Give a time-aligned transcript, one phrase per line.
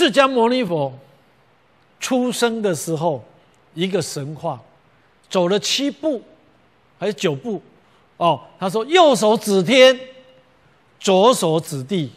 [0.00, 0.90] 释迦牟尼佛
[1.98, 3.22] 出生的时候，
[3.74, 4.58] 一个神话，
[5.28, 6.22] 走了七步
[6.98, 7.60] 还是九步？
[8.16, 10.00] 哦，他说右手指天，
[10.98, 12.10] 左手指地。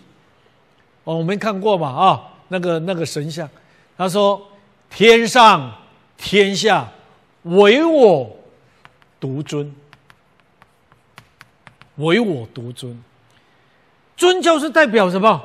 [1.04, 1.90] 哦，我们看过嘛？
[1.90, 3.50] 啊，那个那个神像，
[3.98, 4.42] 他说
[4.90, 5.70] 天上
[6.18, 6.90] 天下
[7.42, 8.34] 唯我
[9.20, 9.76] 独尊，
[11.98, 12.98] 唯我独尊。
[14.16, 15.42] 尊就是代表什么？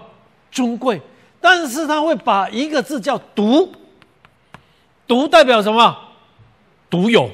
[0.52, 1.02] 尊贵。
[1.50, 3.72] 但是他会把一个字叫独，
[5.06, 5.98] 独代表什么？
[6.90, 7.30] 独有。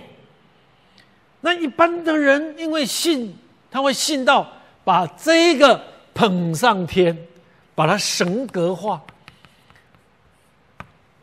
[1.41, 3.37] 那一般的人因为信，
[3.73, 4.49] 他会信到
[4.85, 5.83] 把这个
[6.15, 7.27] 捧上天，
[7.75, 9.03] 把它神格化。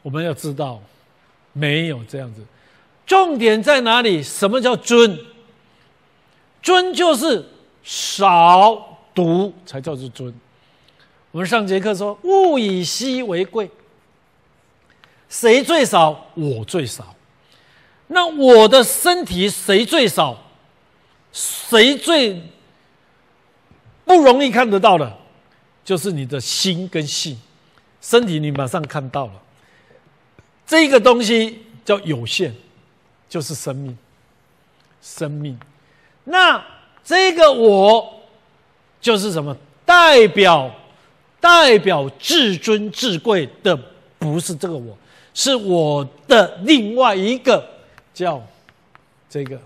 [0.02, 0.82] 我们要知道，
[1.54, 2.42] 没有这样子。
[3.06, 4.22] 重点在哪里？
[4.22, 5.18] 什么叫尊？
[6.62, 7.46] 尊就是
[7.84, 10.34] 少独才叫做尊。
[11.32, 13.70] 我们上节课说，物以稀为贵。
[15.30, 16.28] 谁最少？
[16.34, 17.16] 我最少。
[18.08, 20.38] 那我的身体谁最少？
[21.32, 22.42] 谁最
[24.04, 25.18] 不容易看得到的？
[25.86, 27.40] 就是你的心跟性。
[28.02, 29.34] 身体你马上看到了，
[30.66, 32.52] 这个东西叫有限，
[33.30, 33.98] 就是生命。
[35.02, 35.58] 生命。
[36.26, 36.62] 那
[37.06, 38.22] 这个我
[39.00, 39.56] 就是什么？
[39.86, 40.76] 代表。
[41.42, 43.78] 代表至尊至贵的
[44.18, 44.98] 不是这个我，
[45.34, 47.68] 是我的另外一个
[48.14, 48.42] 叫
[49.28, 49.60] 这个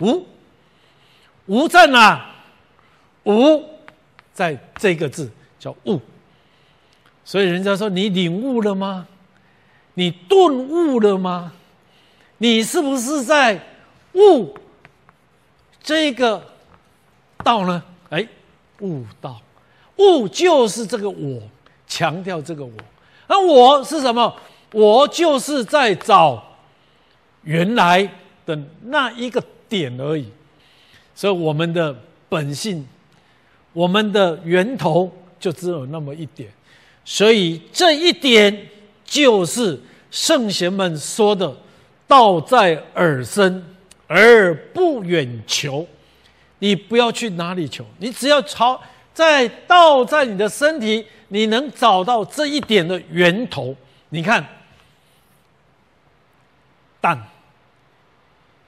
[0.00, 0.26] 无
[1.46, 2.26] 无在哪？
[3.24, 3.64] 无
[4.32, 6.00] 在这个字叫悟。
[7.24, 9.06] 所以人家说你领悟了吗？
[9.94, 11.52] 你顿悟了吗？
[12.38, 13.60] 你是不是在
[14.14, 14.56] 悟
[15.82, 16.42] 这个
[17.44, 17.82] 道呢？
[18.08, 18.26] 哎，
[18.80, 19.40] 悟道。
[20.00, 21.40] 物就是这个我，
[21.86, 22.72] 强调这个我，
[23.26, 24.34] 而我是什么？
[24.72, 26.42] 我就是在找
[27.42, 28.08] 原来
[28.46, 30.26] 的那一个点而已。
[31.14, 31.94] 所以我们的
[32.28, 32.86] 本性，
[33.72, 36.48] 我们的源头就只有那么一点。
[37.04, 38.68] 所以这一点
[39.04, 39.78] 就是
[40.10, 41.54] 圣贤们说的
[42.08, 43.64] “道在耳身
[44.06, 45.86] 而不远求”。
[46.60, 48.80] 你不要去哪里求，你只要朝。
[49.12, 53.76] 在道在你的身体，你能找到这一点的源头。
[54.10, 54.44] 你看，
[57.00, 57.28] 蛋，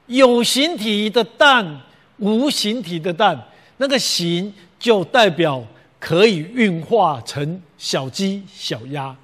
[0.05, 1.81] 有形体的蛋，
[2.17, 5.65] 无形体的蛋，那个形就代表
[5.99, 9.15] 可以运化成小鸡、小鸭，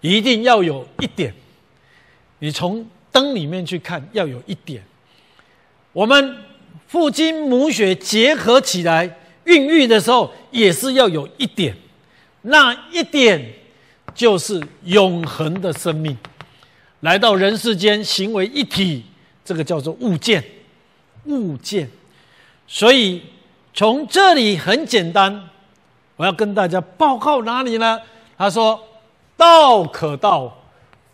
[0.00, 1.32] 一定要有一点。
[2.40, 4.82] 你从灯里面去看，要有一点。
[5.92, 6.36] 我们
[6.88, 9.18] 父精母血结合起来。
[9.44, 11.76] 孕育的时候也是要有一点，
[12.42, 13.44] 那一点
[14.14, 16.16] 就是永恒的生命，
[17.00, 19.04] 来到人世间行为一体，
[19.44, 20.44] 这个叫做物件，
[21.24, 21.90] 物件。
[22.66, 23.22] 所以
[23.74, 25.48] 从这里很简单，
[26.16, 28.00] 我要跟大家报告哪里呢？
[28.38, 28.80] 他说
[29.36, 30.56] ：“道可道，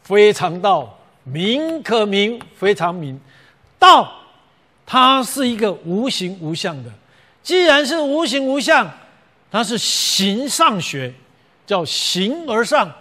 [0.03, 0.85] 非常道；
[1.25, 3.19] 名可名，非常名。
[3.79, 4.11] 道，
[4.87, 6.91] 它是一个无形无相的。”
[7.49, 8.93] 既然是无形无相，
[9.51, 11.15] 它是形上学，
[11.67, 12.95] 叫形而上。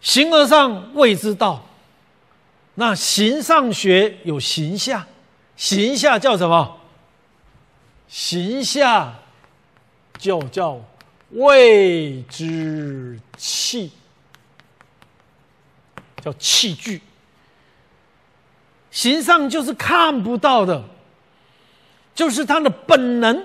[0.00, 1.64] 形而上谓之道。
[2.74, 5.06] 那形上学有形下，
[5.54, 6.80] 形下叫什么？
[8.08, 9.16] 形下
[10.18, 10.80] 就叫
[11.30, 13.92] 谓之器，
[16.20, 17.00] 叫器具。
[18.90, 20.82] 形上就是看不到的，
[22.14, 23.44] 就是它的本能。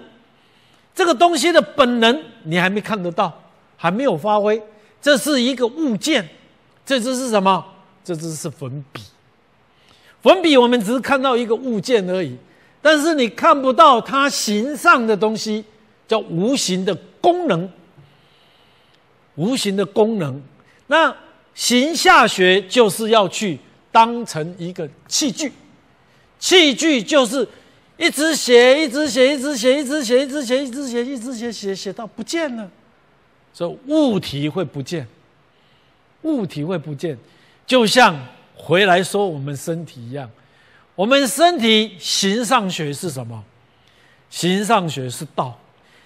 [0.95, 3.33] 这个东西的本能你还没看得到，
[3.75, 4.61] 还没有发挥。
[5.01, 6.27] 这是一个物件，
[6.85, 7.65] 这只是什么？
[8.03, 9.01] 这只是粉笔。
[10.21, 12.37] 粉笔我们只是看到一个物件而已，
[12.81, 15.65] 但是你看不到它形上的东西，
[16.07, 17.69] 叫无形的功能。
[19.35, 20.39] 无形的功能，
[20.87, 21.13] 那
[21.55, 23.59] 形下学就是要去。
[23.93, 25.51] 当成一个器具，
[26.39, 27.47] 器具就是
[27.95, 32.67] 一直写，一直写，一直写，一直写，一直写，一直写，一直写，写写到不见了，
[33.53, 35.07] 所以物体会不见，
[36.23, 37.15] 物体会不见，
[37.67, 38.19] 就像
[38.55, 40.27] 回来说我们身体一样，
[40.95, 43.43] 我们身体形上学是什么？
[44.31, 45.55] 形上学是道，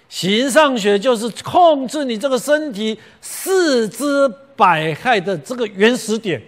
[0.09, 6.41] 形上学就是控制你这个身体四肢百骸的这个原始点。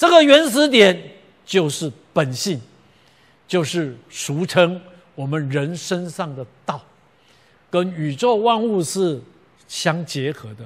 [0.00, 0.98] 这个原始点
[1.44, 2.58] 就是本性，
[3.46, 4.80] 就是俗称
[5.14, 6.80] 我们人身上的道，
[7.68, 9.20] 跟宇宙万物是
[9.68, 10.64] 相结合的，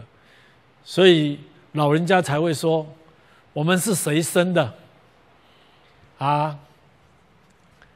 [0.85, 1.37] 所以
[1.73, 2.87] 老人家才会说：
[3.53, 4.73] 我们是谁生的？
[6.19, 6.57] 啊，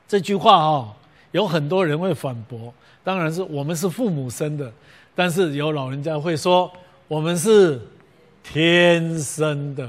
[0.09, 0.93] 这句话哦，
[1.31, 2.75] 有很多人会反驳。
[3.05, 4.73] 当然是我们是父母生的，
[5.15, 6.69] 但是有老人家会说
[7.07, 7.81] 我们是
[8.43, 9.89] 天生的。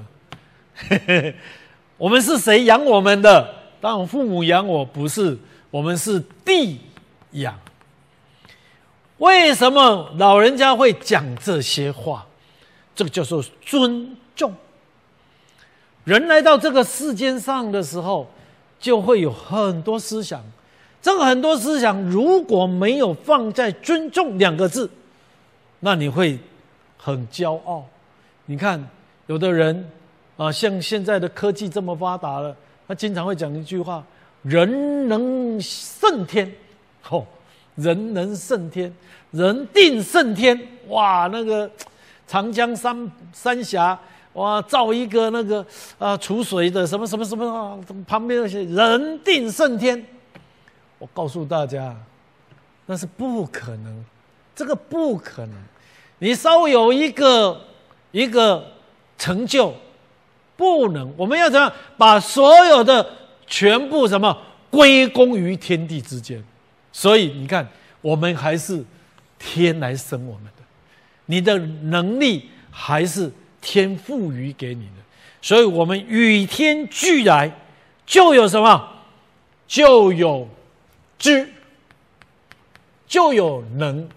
[1.97, 3.55] 我们是谁养我们的？
[3.81, 5.37] 当我父母养我，不是
[5.71, 6.79] 我们是地
[7.31, 7.57] 养。
[9.17, 12.25] 为什么老人家会讲这些话？
[12.95, 14.53] 这个叫做尊重。
[16.05, 18.29] 人来到这个世间上的时候，
[18.79, 20.43] 就会有很多思想。
[21.01, 24.89] 这个很多思想如果没有放在“尊重”两个字，
[25.81, 26.37] 那你会
[26.97, 27.85] 很骄傲。
[28.47, 28.85] 你看，
[29.27, 29.89] 有的人
[30.39, 32.55] 啊，像现在的科技这么发达了，
[32.87, 34.01] 他经常会讲一句话
[34.41, 36.49] ：“人能胜天。”
[37.03, 37.27] 吼，
[37.75, 38.93] 人能胜天，
[39.31, 40.57] 人定胜天。
[40.87, 41.69] 哇，那个
[42.25, 43.99] 长江三三峡，
[44.33, 45.65] 哇，造一个那个
[45.97, 47.77] 啊储水的什么什么什么啊，
[48.07, 50.01] 旁边那些人定胜天。
[50.99, 51.93] 我告诉大家，
[52.85, 54.05] 那是不可能，
[54.55, 55.55] 这个不可能。
[56.19, 57.59] 你稍微有一个
[58.11, 58.65] 一个
[59.17, 59.73] 成就，
[60.59, 61.13] 不能。
[61.15, 63.15] 我们要怎样把所有的
[63.47, 64.37] 全部什么
[64.69, 66.43] 归功于天地之间？
[66.91, 67.65] 所以你看，
[68.01, 68.83] 我们还是
[69.39, 70.63] 天来生我们的，
[71.27, 74.91] 你的能力还是天赋予给你的。
[75.41, 77.49] 所以我们与天俱来，
[78.05, 78.89] 就有什么？
[79.65, 80.49] 就有。
[81.17, 81.49] 知
[83.07, 84.07] 就有能。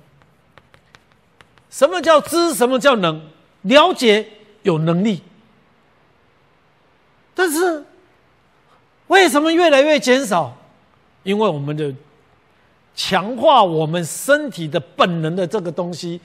[1.70, 2.52] 什么叫知？
[2.54, 3.20] 什么叫能？
[3.62, 4.26] 了解
[4.62, 5.22] 有能力，
[7.34, 7.84] 但是
[9.06, 10.56] 为什么越来越减少？
[11.23, 11.94] 因为我们的
[12.94, 16.20] 强化我们身体的本能的这个东西，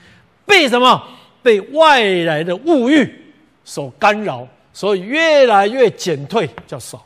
[0.45, 1.07] 被什么？
[1.41, 3.33] 被外来的物欲
[3.63, 7.05] 所干扰，所以越来越减退，叫少。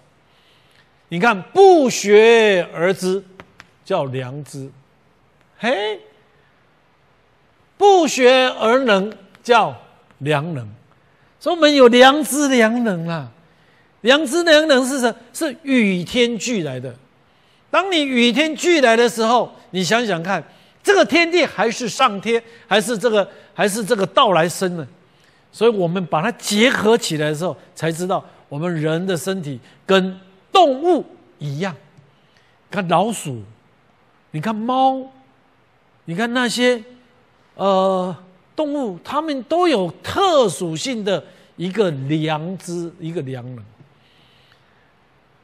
[1.10, 3.24] 你看，不学而知。
[3.84, 4.70] 叫良知，
[5.58, 6.00] 嘿，
[7.78, 9.12] 不学而能
[9.44, 9.76] 叫
[10.20, 10.66] 良能，
[11.40, 13.30] 所以我们有良知良能啊。
[14.02, 15.16] 良知良能是什？
[15.34, 16.94] 是与天俱来的。
[17.70, 20.44] 当你与天俱来的时候，你想想看，
[20.84, 24.88] 这个天地还是上天，还是这个，还是这个道来生呢？
[25.52, 30.20] 所以我们把它结合起来的时候，才知道我们人的身体跟
[30.52, 31.06] 动物
[31.40, 31.76] 一样。
[32.70, 33.42] 看老鼠。
[34.34, 35.12] 你看猫，
[36.06, 36.82] 你看那些
[37.56, 38.16] 呃
[38.56, 41.22] 动物，它们都有特属性的
[41.58, 43.66] 一个良知，一个良能。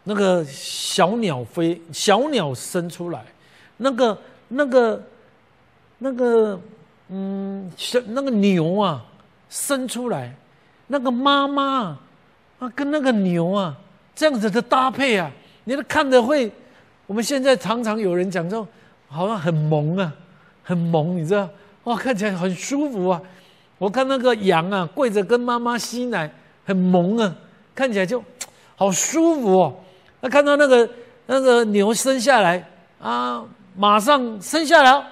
[0.08, 3.24] 那个小鸟飞，小鸟生出来，
[3.78, 4.18] 那个
[4.48, 5.04] 那个
[6.00, 6.60] 那个
[7.10, 9.06] 嗯，小那个牛啊
[9.50, 10.34] 生出来，
[10.88, 11.98] 那个妈妈
[12.60, 13.78] 啊跟那个牛啊
[14.16, 15.30] 这样子的搭配啊，
[15.66, 16.52] 你都看着会。
[17.06, 18.68] 我们现在常常有人讲说。
[19.10, 20.14] 好像很萌啊，
[20.62, 21.50] 很萌，你知道？
[21.86, 23.22] 哇，看起来很舒服啊！
[23.78, 26.30] 我看那个羊啊，跪着跟妈妈吸奶，
[26.66, 27.34] 很萌啊，
[27.74, 28.22] 看起来就
[28.76, 29.74] 好舒服哦。
[30.22, 30.90] 那看到那个
[31.26, 32.68] 那个牛生下来
[33.00, 33.46] 啊，
[33.76, 35.08] 马上生下来，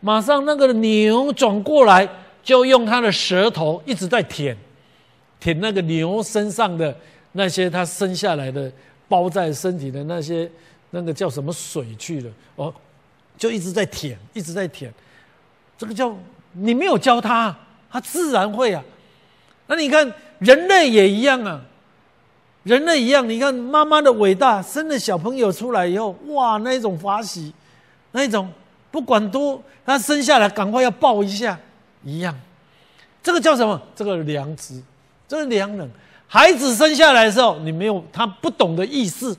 [0.00, 2.08] 马上那个牛转过来，
[2.42, 4.56] 就用它的舌头一直在舔，
[5.38, 6.96] 舔那个牛身上的
[7.32, 8.70] 那些它生下来的
[9.08, 10.50] 包在身体的那些
[10.90, 12.74] 那个叫什么水去了哦。
[13.36, 14.92] 就一直在舔，一直在舔，
[15.76, 16.12] 这个叫
[16.54, 17.56] 你没有教他，
[17.88, 18.82] 他自然会啊。
[19.68, 21.62] 那你看人类也一样啊，
[22.68, 27.50] 人类一样，你看妈妈的伟大，生了小朋友出来以后，哇，那一种欢喜，
[28.12, 28.52] 那一种
[28.90, 31.58] 不管多，他生下来赶快要抱一下，
[32.04, 32.38] 一样。
[33.22, 33.80] 这个叫什么？
[33.96, 34.82] 这个良知，
[35.26, 35.90] 这个良人。
[36.26, 39.34] 孩子生下来的时候，你没有他不懂的意识。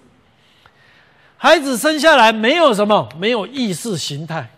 [1.38, 4.50] 孩子生下来没有什么，没有意识形态，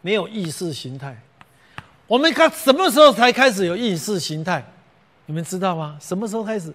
[0.00, 1.20] 没有意识形态。
[2.06, 4.64] 我们看什么时候才开始有意识形态？
[5.26, 5.96] 你们知道吗？
[6.00, 6.72] 什么时候开始？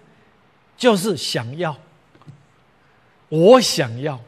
[0.76, 1.76] 就是想要，
[3.28, 4.18] 我想要。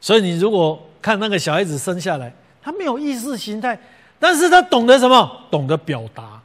[0.00, 3.78] 所以你如果看那个小孩子生下来，他没有意识形态，
[4.18, 5.44] 但是他懂得什么？
[5.50, 6.40] 懂得表达。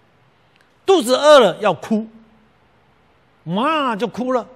[0.86, 2.08] 肚子饿了要哭，
[3.44, 4.48] 妈就哭了，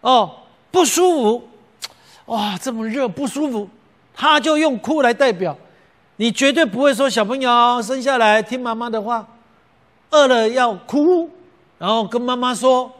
[0.00, 0.36] 哦。
[0.72, 1.48] 不舒服，
[2.26, 3.68] 哇，这么热不舒服，
[4.14, 5.58] 他就用哭来代表。
[6.14, 9.26] 你绝对不会说小朋友生下来听妈妈的话，
[10.10, 11.28] 饿了要哭，
[11.80, 12.92] 然后跟妈妈说，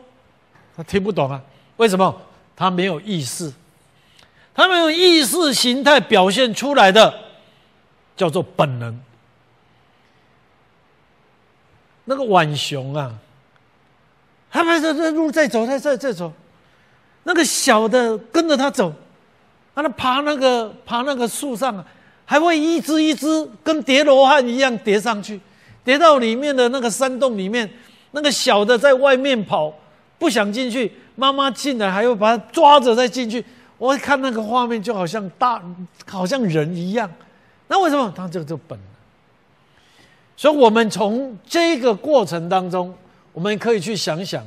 [0.74, 1.38] 他听不懂啊？
[1.76, 2.22] 为什么？
[2.56, 3.52] 他没有意识，
[4.54, 7.12] 他没有意识形态表现出来的
[8.16, 8.98] 叫做本能。
[12.06, 13.12] 那个浣熊啊，
[14.50, 16.32] 他们在在路在走，在在在走，
[17.24, 18.90] 那个小的跟着他走，
[19.74, 21.84] 他爬那个爬那个树上啊，
[22.24, 25.38] 还会一只一只跟叠罗汉一样叠上去，
[25.84, 27.70] 叠到里面的那个山洞里面。
[28.12, 29.72] 那个小的在外面跑，
[30.18, 33.44] 不想进去，妈妈进来还要把他抓着再进去。
[33.78, 35.62] 我看那个画面就好像大，
[36.06, 37.10] 好像人一样。
[37.68, 38.86] 那为什么他这个就本能？
[40.36, 42.94] 所以，我们从这个过程当中，
[43.32, 44.44] 我们可以去想想，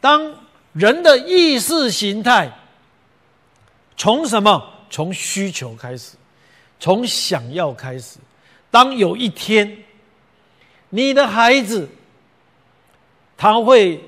[0.00, 0.34] 当
[0.72, 2.50] 人的意识形态
[3.96, 4.68] 从什么？
[4.90, 6.16] 从需求开始，
[6.78, 8.18] 从想要开始。
[8.70, 9.78] 当有一天，
[10.90, 11.88] 你的孩子
[13.36, 14.00] 他会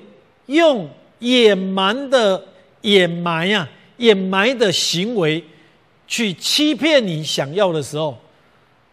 [0.47, 0.89] 用
[1.19, 2.43] 野蛮的
[2.81, 3.67] 掩埋呀、
[3.97, 5.43] 掩埋的行为
[6.07, 8.17] 去欺骗你想要的时候，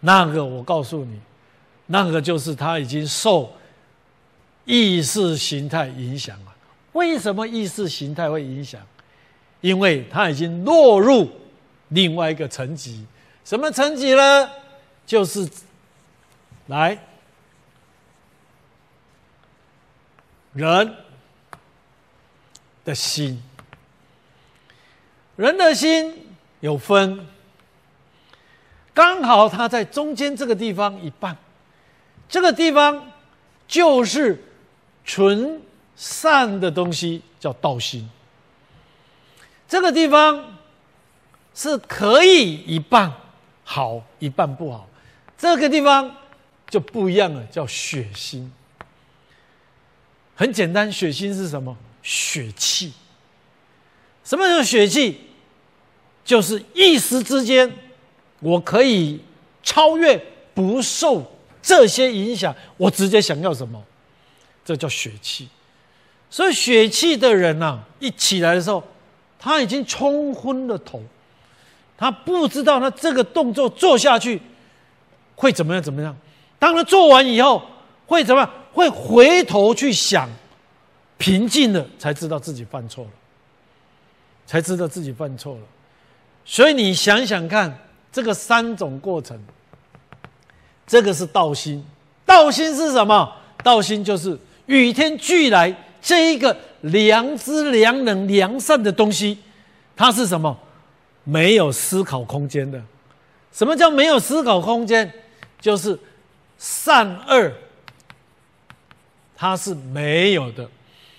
[0.00, 1.20] 那个我告诉你。
[1.86, 3.52] 那个就是他已经受
[4.64, 6.54] 意识形态影响了。
[6.92, 8.80] 为什么意识形态会影响？
[9.60, 11.28] 因为他已经落入
[11.88, 13.04] 另外一个层级。
[13.44, 14.48] 什么层级呢？
[15.04, 15.46] 就是
[16.68, 16.96] 来
[20.52, 20.96] 人
[22.84, 23.42] 的心。
[25.36, 26.26] 人的心
[26.60, 27.26] 有分，
[28.92, 31.36] 刚好他在中间这个地方一半。
[32.28, 33.12] 这个地方
[33.66, 34.42] 就是
[35.04, 35.60] 纯
[35.96, 38.08] 善的东西，叫道心。
[39.66, 40.58] 这个地方
[41.54, 43.12] 是可以一半
[43.64, 44.86] 好，一半不好。
[45.36, 46.14] 这个地方
[46.68, 48.52] 就不一样了，叫血心。
[50.34, 51.76] 很简单，血心是什么？
[52.02, 52.92] 血气。
[54.24, 55.20] 什么叫血气？
[56.24, 57.70] 就是一时之间，
[58.40, 59.20] 我可以
[59.62, 60.16] 超越，
[60.54, 61.30] 不受。
[61.60, 63.80] 这些影响，我直接想要什么？
[64.64, 65.48] 这叫血气。
[66.30, 68.82] 所以血气的人呐，一起来的时候，
[69.38, 71.02] 他已经冲昏了头，
[71.96, 74.40] 他不知道他这个动作做下去
[75.36, 75.82] 会怎么样？
[75.82, 76.16] 怎么样？
[76.58, 77.62] 当他做完以后，
[78.06, 78.50] 会怎么样？
[78.72, 80.28] 会回头去想，
[81.18, 83.10] 平静了才知道自己犯错了，
[84.46, 85.60] 才知道自己犯错了。
[86.44, 87.76] 所以你想想看，
[88.10, 89.38] 这个三种过程。
[90.84, 91.82] 这个是道心，
[92.26, 93.32] 道心是什么？
[93.62, 99.38] 道心就是与天俱来这一个良知、良能、良善的东西，
[99.96, 100.58] 它是什么？
[101.24, 102.82] 没有思考空间的。
[103.52, 105.10] 什么叫没有思考空间？
[105.60, 105.96] 就是
[106.58, 107.52] 善恶，
[109.42, 110.64] 它是没有的。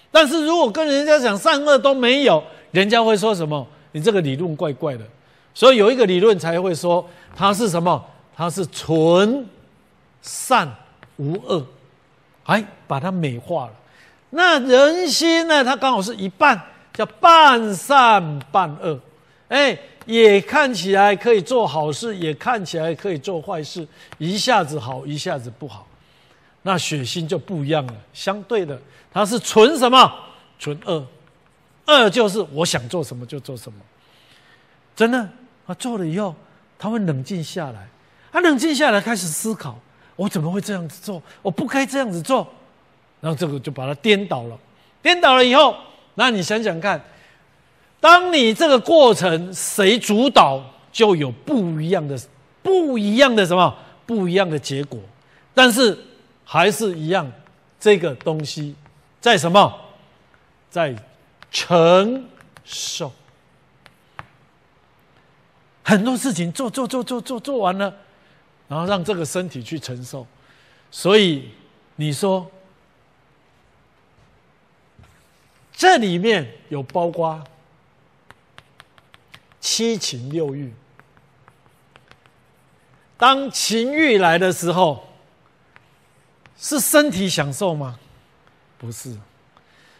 [0.09, 3.67] 但是如果跟人家讲善恶都没有，人家会说什么？
[3.91, 5.03] 你这个理论怪怪的。
[5.53, 8.01] 所以有一个理论才会说它是什么？
[8.33, 9.45] 它是纯。
[10.21, 10.73] 善
[11.17, 11.67] 无恶，
[12.45, 13.73] 哎，把它美化了。
[14.29, 15.61] 那人心呢？
[15.61, 16.57] 它刚好是一半，
[16.93, 18.97] 叫半善半恶。
[19.49, 23.85] 哎，也看起来可以做好事，也看起来可以做坏事，
[24.17, 25.85] 一下子好，一下子不好。
[26.63, 28.79] 那血心就不一样了，相对的，
[29.11, 30.11] 它是纯什么？
[30.57, 31.05] 纯恶。
[31.85, 33.79] 恶就是我想做什么就做什么。
[34.95, 35.29] 真的，
[35.67, 36.33] 他做了以后，
[36.79, 37.87] 他会冷静下来，
[38.31, 39.77] 他冷静下来开始思考。
[40.15, 41.21] 我怎么会这样子做？
[41.41, 42.47] 我不该这样子做，
[43.19, 44.57] 然后这个就把它颠倒了。
[45.01, 45.75] 颠倒了以后，
[46.15, 47.03] 那你想想看，
[47.99, 52.17] 当你这个过程谁主导，就有不一样的、
[52.61, 54.99] 不一样的什么不一样的结果。
[55.53, 55.97] 但是
[56.53, 57.31] 还是一样，
[57.79, 58.75] 这个东西
[59.19, 59.73] 在什么？
[60.69, 60.95] 在
[61.49, 62.29] 承
[62.63, 63.11] 受。
[65.83, 67.91] 很多事情做做做做做做完了。
[68.67, 70.27] 然后让这个身体去承受，
[70.91, 71.49] 所以
[71.95, 72.49] 你说
[75.71, 77.43] 这里面有包括
[79.59, 80.71] 七情六欲。
[83.17, 85.07] 当情欲来的时候，
[86.57, 87.99] 是身体享受吗？
[88.77, 89.15] 不是，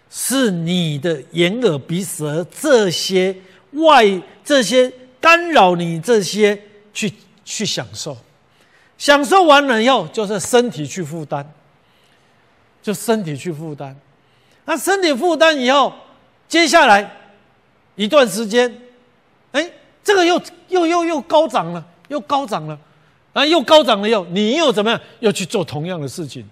[0.10, 3.36] 是你的眼耳鼻舌这些
[3.72, 4.92] 外这些
[5.22, 6.62] 干扰你这些
[6.94, 7.14] 去
[7.46, 8.18] 去享受。
[8.98, 11.46] 享受完了以后，就是身体去负担，
[12.82, 13.98] 就身体去负担。
[14.66, 15.94] 那身体负担以后，
[16.48, 17.12] 接下来
[17.96, 18.82] 一段时间，
[19.52, 19.70] 哎，
[20.04, 22.80] 这个又又又又高涨了，又高涨了，
[23.34, 25.00] 啊，又高涨了，又你又怎么样？
[25.20, 26.46] 又去做同样的事情，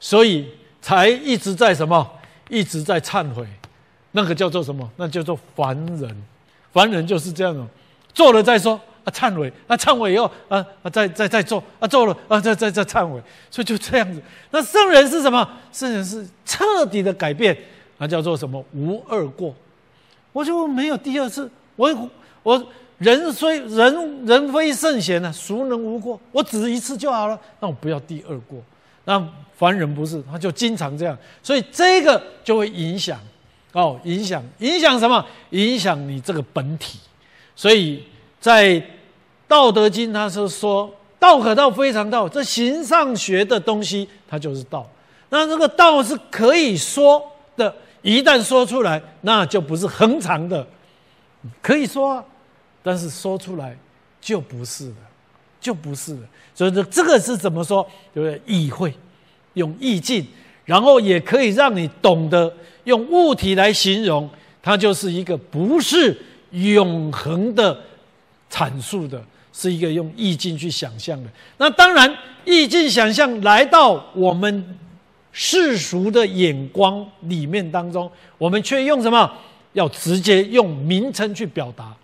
[0.00, 0.48] 所以
[0.80, 2.10] 才一直在什么？
[2.48, 3.46] 一直在忏悔。
[4.12, 4.90] 那个叫做什么？
[4.96, 6.22] 那叫做凡人。
[6.72, 7.68] 凡人就是这样
[8.14, 13.20] 做了再说啊，忏悔啊，忏悔以后啊啊，再再再做啊，做了啊，再再再忏悔，
[13.50, 14.22] 所以就这样子。
[14.50, 15.46] 那圣人是什么？
[15.72, 17.56] 圣人是彻底的改变，
[17.98, 18.62] 那叫做什么？
[18.74, 19.54] 无二过。
[20.32, 21.50] 我就没有第二次。
[21.76, 22.10] 我
[22.42, 22.66] 我
[23.02, 26.18] 人虽人人非圣贤呢，孰能无过？
[26.30, 28.62] 我只一次就好了，那我不要第二过。
[29.04, 29.20] 那
[29.56, 33.18] 凡人不是，他就经常这样，所以这个就会影响
[33.72, 35.24] 哦，影响影响什么？
[35.50, 37.00] 影响你这个本体。
[37.56, 38.04] 所以
[38.40, 38.70] 在
[39.48, 42.28] 《道德经》，他是说“道可道，非常道”。
[42.30, 44.88] 这形上学的东西，它就是道。
[45.30, 47.22] 那这个道是可以说
[47.56, 50.66] 的，一旦说出来，那就不是恒常的。
[51.60, 52.24] 可以说，啊
[52.82, 53.76] 但是说出来
[54.20, 54.96] 就不是了，
[55.60, 56.20] 就不是了。
[56.54, 57.86] 所以说，这个是怎么说？
[58.12, 58.40] 对不对？
[58.46, 58.92] 意会，
[59.54, 60.26] 用意境，
[60.64, 62.52] 然后也可以让你懂得
[62.84, 64.28] 用物体来形容，
[64.60, 66.16] 它就是一个不是。
[66.52, 67.74] 永恒的
[68.50, 69.24] 阐述的
[69.54, 71.30] 是一个用意境去想象的。
[71.56, 74.78] 那当然，意境想象来到我们
[75.32, 79.32] 世俗的眼光里面当中，我们却用什么？
[79.72, 81.96] 要直接用名称去表达，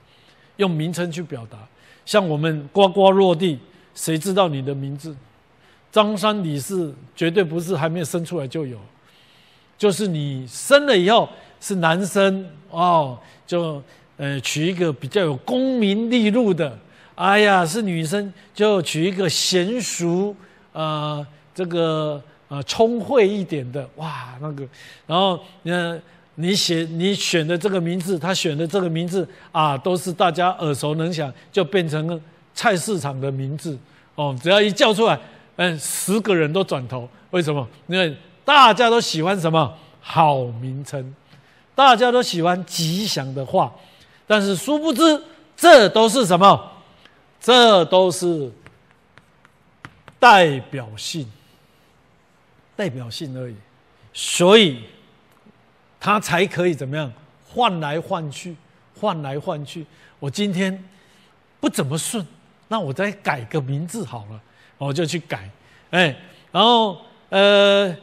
[0.58, 1.58] 用名称去表达。
[2.06, 3.58] 像我们呱呱落地，
[3.96, 5.16] 谁知道你的名字？
[5.90, 8.78] 张三李四绝对不是还没有生出来就有，
[9.76, 11.28] 就是你生了以后
[11.60, 13.82] 是男生哦，就。
[14.20, 16.76] 呃，取一个比较有功名利禄的，
[17.14, 20.34] 哎呀，是女生就取一个娴熟，
[20.72, 21.24] 呃，
[21.54, 24.66] 这个呃聪慧一点的，哇，那个，
[25.06, 26.02] 然后呢，
[26.40, 32.20] 你写你选的这个名字，他选的这个名字啊，都是大家耳熟能详，就变成
[32.54, 33.76] 菜市场的名字
[34.14, 35.18] 哦，只要一叫出来，
[35.56, 37.66] 嗯，十个人都转头，为什么？
[37.88, 41.12] 因为大家都喜欢什么好名称，
[41.74, 43.74] 大家都喜欢吉祥的话。
[44.24, 45.20] 但是殊不知，
[45.56, 46.72] 这都是什么？
[47.40, 48.52] 这都是
[50.20, 51.28] 代表性，
[52.76, 53.56] 代表性而已。
[54.12, 54.84] 所以，
[56.00, 57.12] 他才可以怎么样
[57.46, 58.54] 换来换去，
[59.00, 59.84] 换来换去。
[60.18, 60.82] 我今天
[61.60, 62.24] 不怎么顺，
[62.68, 64.40] 那我再改个名字好了，
[64.78, 65.48] 我就去改。
[65.90, 66.14] 哎，
[66.52, 66.98] 然后
[67.30, 67.94] 呃，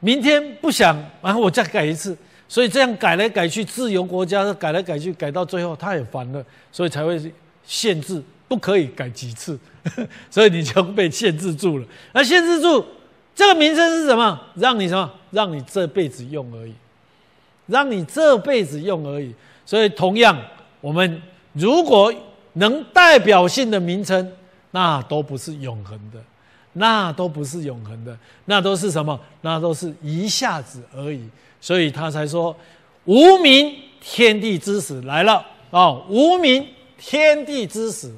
[0.00, 2.16] 明天不想，然后我再改一次。
[2.46, 7.18] 所以这样改来改去，自由国家的改来改去，改到最后他也烦了，所以才会
[7.64, 9.58] 限制，不可以改几次，
[10.30, 11.86] 所以你就被限制住了。
[12.12, 12.84] 那限制住
[13.34, 14.38] 这个名称是什么？
[14.54, 15.10] 让你什么？
[15.30, 16.74] 让你这辈子用而已，
[17.66, 19.34] 让你这辈子用而已。
[19.66, 20.38] 所以同样，
[20.80, 21.22] 我们
[21.52, 22.12] 如果
[22.54, 24.32] 能代表性的名称，
[24.72, 26.18] 那都不是永恒的，
[26.74, 29.18] 那都不是永恒的，那都是什么？
[29.40, 31.28] 那都是一下子而已。
[31.60, 32.54] 所以他才说
[33.06, 35.92] ：“无名天地之始来了啊！
[36.08, 36.66] 无名
[36.98, 38.12] 天地之始，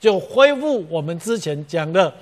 [0.00, 2.12] 就恢复我们之前讲的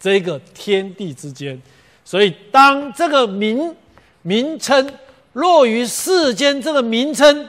[0.00, 1.60] 这个天地之间。
[2.02, 3.76] 所以，当这个名
[4.22, 4.90] 名称
[5.34, 7.48] 落于世间，这个名称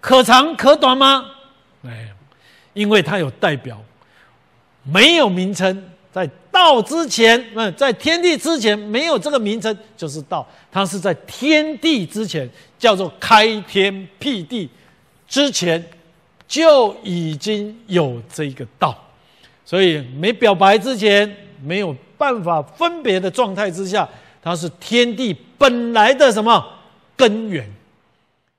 [0.00, 1.26] 可长可短吗？
[1.84, 2.08] 哎，
[2.72, 3.80] 因为它有代表，
[4.84, 10.46] 没有名称。”在道之前，嗯在天地之前没有这个名称，就是道。
[10.70, 12.46] 它是在天地之前，
[12.78, 14.68] 叫做开天辟地
[15.26, 15.82] 之前
[16.46, 18.94] 就已经有这个道。
[19.64, 24.06] 所以没表白之前，没有办法分别的状态之下，
[24.42, 26.62] 它是天地本来的什么
[27.22, 27.81] 根源。